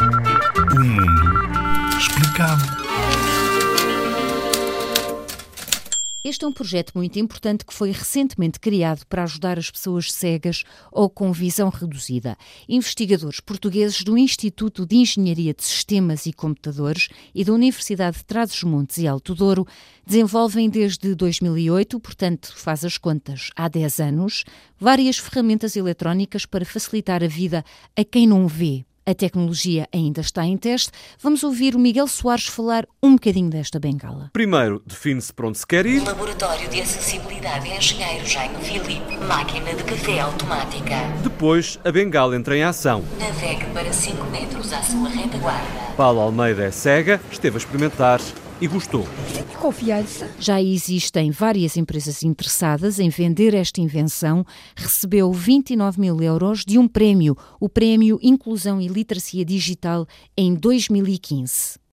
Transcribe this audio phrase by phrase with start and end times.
[0.00, 2.88] O mundo explicado.
[6.28, 10.62] Este é um projeto muito importante que foi recentemente criado para ajudar as pessoas cegas
[10.92, 12.36] ou com visão reduzida.
[12.68, 18.98] Investigadores portugueses do Instituto de Engenharia de Sistemas e Computadores e da Universidade de Trás-os-Montes
[18.98, 19.66] e Alto Douro
[20.04, 24.44] desenvolvem desde 2008, portanto faz as contas há 10 anos,
[24.78, 27.64] várias ferramentas eletrónicas para facilitar a vida
[27.96, 28.84] a quem não vê.
[29.08, 30.90] A tecnologia ainda está em teste.
[31.18, 34.28] Vamos ouvir o Miguel Soares falar um bocadinho desta bengala.
[34.34, 36.04] Primeiro, define-se para onde se quer ir.
[36.04, 39.16] Laboratório de Acessibilidade Engenheiro Jaime Filipe.
[39.26, 40.96] Máquina de café automática.
[41.22, 43.02] Depois, a bengala entra em ação.
[43.18, 45.94] Navegue para 5 metros à sua retaguarda.
[45.96, 48.20] Paulo Almeida é cega, esteve a experimentar
[48.60, 49.08] e gostou.
[49.60, 50.30] Confiança.
[50.38, 54.44] Já existem várias empresas interessadas em vender esta invenção.
[54.76, 61.78] Recebeu 29 mil euros de um prémio, o Prémio Inclusão e Literacia Digital, em 2015.